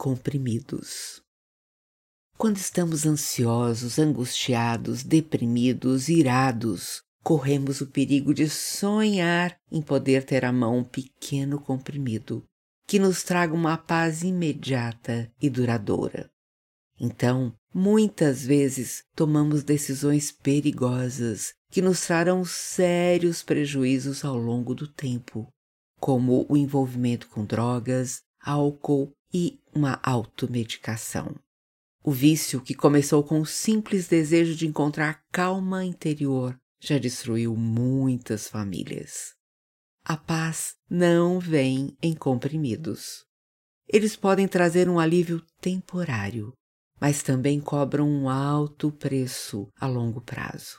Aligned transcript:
comprimidos. 0.00 1.20
Quando 2.38 2.56
estamos 2.56 3.04
ansiosos, 3.04 3.98
angustiados, 3.98 5.02
deprimidos, 5.02 6.08
irados, 6.08 7.02
corremos 7.22 7.82
o 7.82 7.86
perigo 7.86 8.32
de 8.32 8.48
sonhar 8.48 9.54
em 9.70 9.82
poder 9.82 10.24
ter 10.24 10.42
à 10.46 10.50
mão 10.50 10.78
um 10.78 10.84
pequeno 10.84 11.60
comprimido 11.60 12.42
que 12.86 12.98
nos 12.98 13.22
traga 13.22 13.52
uma 13.52 13.76
paz 13.76 14.22
imediata 14.22 15.30
e 15.38 15.50
duradoura. 15.50 16.30
Então, 16.98 17.54
muitas 17.74 18.42
vezes 18.42 19.04
tomamos 19.14 19.62
decisões 19.62 20.32
perigosas 20.32 21.52
que 21.70 21.82
nos 21.82 22.06
trarão 22.06 22.42
sérios 22.42 23.42
prejuízos 23.42 24.24
ao 24.24 24.38
longo 24.38 24.74
do 24.74 24.88
tempo, 24.88 25.46
como 26.00 26.46
o 26.48 26.56
envolvimento 26.56 27.28
com 27.28 27.44
drogas, 27.44 28.22
álcool 28.42 29.12
e 29.32 29.59
uma 29.74 30.00
automedicação. 30.02 31.34
O 32.02 32.10
vício, 32.10 32.60
que 32.60 32.74
começou 32.74 33.22
com 33.22 33.40
o 33.40 33.46
simples 33.46 34.08
desejo 34.08 34.54
de 34.54 34.66
encontrar 34.66 35.22
calma 35.30 35.84
interior, 35.84 36.58
já 36.80 36.98
destruiu 36.98 37.54
muitas 37.54 38.48
famílias. 38.48 39.34
A 40.04 40.16
paz 40.16 40.76
não 40.88 41.38
vem 41.38 41.96
em 42.02 42.14
comprimidos. 42.14 43.26
Eles 43.86 44.16
podem 44.16 44.48
trazer 44.48 44.88
um 44.88 44.98
alívio 44.98 45.42
temporário, 45.60 46.54
mas 46.98 47.22
também 47.22 47.60
cobram 47.60 48.08
um 48.08 48.28
alto 48.28 48.90
preço 48.90 49.68
a 49.78 49.86
longo 49.86 50.20
prazo. 50.20 50.78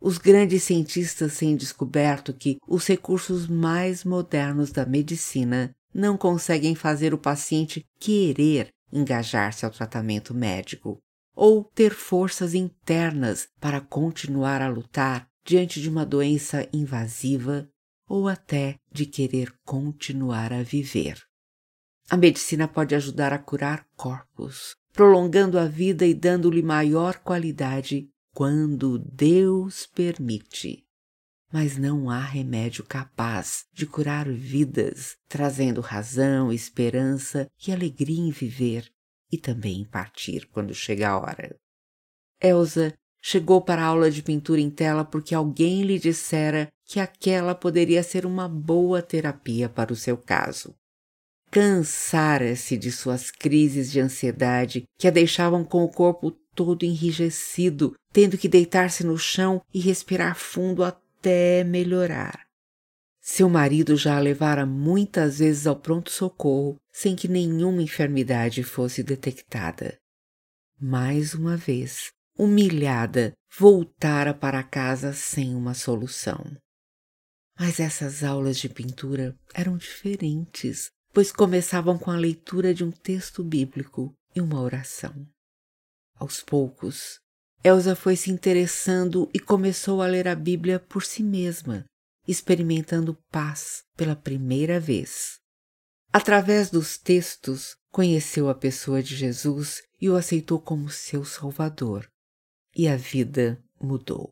Os 0.00 0.18
grandes 0.18 0.62
cientistas 0.64 1.38
têm 1.38 1.56
descoberto 1.56 2.32
que 2.32 2.58
os 2.68 2.86
recursos 2.86 3.48
mais 3.48 4.04
modernos 4.04 4.70
da 4.70 4.84
medicina 4.84 5.74
não 5.94 6.16
conseguem 6.16 6.74
fazer 6.74 7.14
o 7.14 7.18
paciente 7.18 7.86
querer 8.00 8.68
engajar-se 8.92 9.64
ao 9.64 9.70
tratamento 9.70 10.34
médico 10.34 10.98
ou 11.34 11.64
ter 11.64 11.94
forças 11.94 12.54
internas 12.54 13.48
para 13.60 13.80
continuar 13.80 14.60
a 14.60 14.68
lutar 14.68 15.28
diante 15.44 15.80
de 15.80 15.88
uma 15.88 16.04
doença 16.04 16.68
invasiva 16.72 17.68
ou 18.08 18.28
até 18.28 18.76
de 18.92 19.06
querer 19.06 19.52
continuar 19.64 20.52
a 20.52 20.62
viver. 20.62 21.22
A 22.10 22.16
medicina 22.16 22.68
pode 22.68 22.94
ajudar 22.94 23.32
a 23.32 23.38
curar 23.38 23.86
corpos, 23.96 24.74
prolongando 24.92 25.58
a 25.58 25.66
vida 25.66 26.06
e 26.06 26.12
dando-lhe 26.12 26.62
maior 26.62 27.18
qualidade 27.18 28.08
quando 28.32 28.98
Deus 28.98 29.86
permite 29.86 30.83
mas 31.54 31.78
não 31.78 32.10
há 32.10 32.18
remédio 32.18 32.82
capaz 32.82 33.64
de 33.72 33.86
curar 33.86 34.28
vidas, 34.28 35.14
trazendo 35.28 35.80
razão, 35.80 36.52
esperança 36.52 37.48
e 37.64 37.70
alegria 37.70 38.18
em 38.18 38.32
viver 38.32 38.90
e 39.30 39.38
também 39.38 39.82
em 39.82 39.84
partir 39.84 40.48
quando 40.50 40.74
chega 40.74 41.10
a 41.10 41.16
hora. 41.16 41.56
Elsa 42.42 42.92
chegou 43.22 43.62
para 43.62 43.82
a 43.82 43.86
aula 43.86 44.10
de 44.10 44.20
pintura 44.20 44.60
em 44.60 44.68
tela 44.68 45.04
porque 45.04 45.32
alguém 45.32 45.84
lhe 45.84 45.96
dissera 45.96 46.66
que 46.84 46.98
aquela 46.98 47.54
poderia 47.54 48.02
ser 48.02 48.26
uma 48.26 48.48
boa 48.48 49.00
terapia 49.00 49.68
para 49.68 49.92
o 49.92 49.96
seu 49.96 50.16
caso. 50.16 50.74
Cansara-se 51.52 52.76
de 52.76 52.90
suas 52.90 53.30
crises 53.30 53.92
de 53.92 54.00
ansiedade 54.00 54.86
que 54.98 55.06
a 55.06 55.10
deixavam 55.12 55.62
com 55.64 55.84
o 55.84 55.88
corpo 55.88 56.32
todo 56.52 56.84
enrijecido, 56.84 57.94
tendo 58.12 58.36
que 58.36 58.48
deitar-se 58.48 59.06
no 59.06 59.16
chão 59.16 59.62
e 59.72 59.78
respirar 59.78 60.36
fundo 60.36 60.82
até 61.24 61.64
melhorar. 61.64 62.46
Seu 63.18 63.48
marido 63.48 63.96
já 63.96 64.18
a 64.18 64.20
levara 64.20 64.66
muitas 64.66 65.38
vezes 65.38 65.66
ao 65.66 65.74
pronto-socorro 65.74 66.76
sem 66.92 67.16
que 67.16 67.26
nenhuma 67.26 67.80
enfermidade 67.80 68.62
fosse 68.62 69.02
detectada. 69.02 69.98
Mais 70.78 71.32
uma 71.32 71.56
vez, 71.56 72.12
humilhada, 72.38 73.32
voltara 73.58 74.34
para 74.34 74.62
casa 74.62 75.14
sem 75.14 75.54
uma 75.54 75.72
solução. 75.72 76.44
Mas 77.58 77.80
essas 77.80 78.22
aulas 78.22 78.58
de 78.58 78.68
pintura 78.68 79.34
eram 79.54 79.78
diferentes, 79.78 80.90
pois 81.10 81.32
começavam 81.32 81.96
com 81.96 82.10
a 82.10 82.16
leitura 82.16 82.74
de 82.74 82.84
um 82.84 82.90
texto 82.90 83.42
bíblico 83.42 84.14
e 84.36 84.42
uma 84.42 84.60
oração. 84.60 85.26
Aos 86.16 86.42
poucos, 86.42 87.18
Elsa 87.66 87.96
foi 87.96 88.14
se 88.14 88.30
interessando 88.30 89.30
e 89.32 89.40
começou 89.40 90.02
a 90.02 90.06
ler 90.06 90.28
a 90.28 90.34
Bíblia 90.34 90.78
por 90.78 91.02
si 91.02 91.22
mesma, 91.22 91.86
experimentando 92.28 93.16
paz 93.30 93.82
pela 93.96 94.14
primeira 94.14 94.78
vez. 94.78 95.38
Através 96.12 96.68
dos 96.68 96.98
textos, 96.98 97.74
conheceu 97.90 98.50
a 98.50 98.54
pessoa 98.54 99.02
de 99.02 99.16
Jesus 99.16 99.82
e 99.98 100.10
o 100.10 100.16
aceitou 100.16 100.60
como 100.60 100.90
seu 100.90 101.24
Salvador. 101.24 102.06
E 102.76 102.86
a 102.86 102.98
vida 102.98 103.58
mudou. 103.80 104.30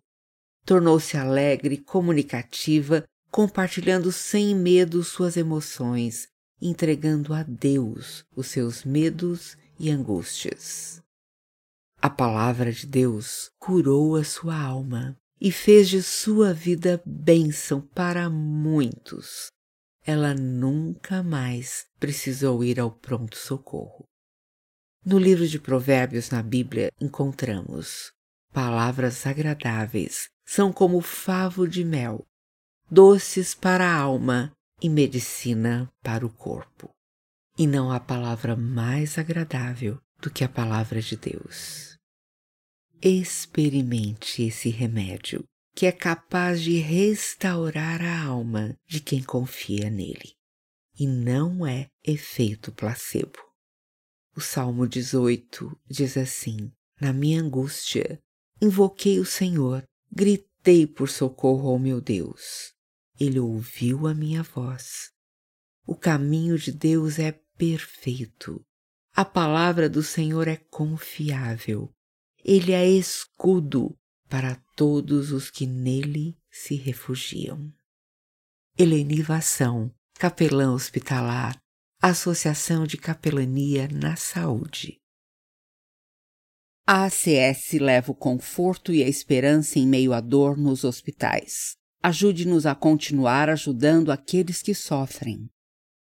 Tornou-se 0.66 1.16
alegre, 1.16 1.78
comunicativa, 1.78 3.03
compartilhando 3.31 4.12
sem 4.12 4.54
medo 4.54 5.03
suas 5.03 5.38
emoções, 5.38 6.28
entregando 6.60 7.32
a 7.32 7.42
Deus 7.42 8.26
os 8.37 8.48
seus 8.48 8.84
medos 8.84 9.56
e 9.81 9.91
angústias. 9.91 11.03
A 12.05 12.11
palavra 12.11 12.73
de 12.73 12.85
Deus 12.85 13.53
curou 13.61 14.17
a 14.17 14.25
sua 14.25 14.61
alma 14.61 15.17
e 15.41 15.53
fez 15.53 15.89
de 15.89 16.03
sua 16.03 16.53
vida 16.53 17.01
bênção 17.07 17.81
para 17.81 18.29
muitos. 18.29 19.53
Ela 20.05 20.35
nunca 20.35 21.23
mais 21.23 21.87
precisou 22.01 22.65
ir 22.65 22.81
ao 22.81 22.91
pronto-socorro. 22.91 24.05
No 25.05 25.17
livro 25.17 25.47
de 25.47 25.61
Provérbios 25.61 26.29
na 26.29 26.43
Bíblia 26.43 26.91
encontramos 27.01 28.11
palavras 28.53 29.25
agradáveis, 29.25 30.29
são 30.45 30.73
como 30.73 31.01
favo 31.01 31.69
de 31.69 31.84
mel, 31.84 32.27
doces 32.91 33.55
para 33.55 33.87
a 33.87 33.97
alma 33.97 34.51
e 34.83 34.89
medicina 34.89 35.89
para 36.03 36.27
o 36.27 36.31
corpo. 36.31 36.91
E 37.57 37.65
não 37.65 37.93
há 37.93 38.01
palavra 38.01 38.57
mais 38.57 39.19
agradável 39.19 40.01
do 40.22 40.31
que 40.31 40.43
a 40.43 40.49
palavra 40.49 41.03
de 41.03 41.16
Deus 41.16 41.93
experimente 43.03 44.44
esse 44.44 44.69
remédio, 44.69 45.44
que 45.75 45.87
é 45.87 45.93
capaz 45.93 46.62
de 46.62 46.78
restaurar 46.78 48.00
a 48.00 48.22
alma 48.25 48.77
de 48.87 49.00
quem 49.00 49.22
confia 49.22 49.91
nele. 49.91 50.34
E 50.97 51.06
não 51.06 51.66
é 51.66 51.88
efeito 52.05 52.71
placebo. 52.71 53.38
O 54.37 54.41
Salmo 54.41 54.87
18 54.87 55.77
diz 55.91 56.16
assim: 56.16 56.71
Na 57.00 57.12
minha 57.12 57.41
angústia, 57.41 58.21
invoquei 58.60 59.19
o 59.19 59.27
Senhor, 59.27 59.83
gritei 60.10 60.87
por 60.87 61.09
socorro 61.09 61.71
ao 61.71 61.78
meu 61.78 62.00
Deus. 62.00 62.72
Ele 63.19 63.41
ouviu 63.41 64.06
a 64.06 64.15
minha 64.15 64.43
voz. 64.43 65.10
O 65.87 65.97
caminho 65.97 66.56
de 66.56 66.71
Deus 66.71 67.19
é 67.19 67.33
perfeito. 67.56 68.65
A 69.15 69.27
palavra 69.27 69.91
do 69.91 70.03
Senhor 70.03 70.49
é 70.49 70.56
confiável. 70.56 71.93
Ele 72.43 72.73
é 72.73 72.89
escudo 72.89 73.95
para 74.27 74.56
todos 74.75 75.33
os 75.33 75.50
que 75.50 75.67
nele 75.67 76.34
se 76.50 76.77
refugiam. 76.77 77.71
Helenivação, 78.78 79.95
capelã 80.15 80.72
hospitalar, 80.72 81.61
Associação 82.01 82.87
de 82.87 82.97
Capelania 82.97 83.87
na 83.87 84.17
Saúde. 84.17 84.99
A 86.86 87.04
ACS 87.04 87.75
leva 87.75 88.13
o 88.13 88.15
conforto 88.15 88.95
e 88.95 89.04
a 89.04 89.09
esperança 89.09 89.78
em 89.78 89.86
meio 89.86 90.15
à 90.15 90.22
dor 90.22 90.57
nos 90.57 90.84
hospitais. 90.84 91.77
Ajude-nos 92.03 92.65
a 92.65 92.75
continuar 92.75 93.51
ajudando 93.51 94.10
aqueles 94.10 94.63
que 94.63 94.75
sofrem. 94.75 95.51